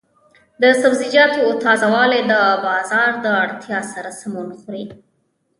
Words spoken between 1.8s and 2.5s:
والي د